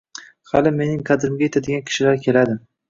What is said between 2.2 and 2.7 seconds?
keladi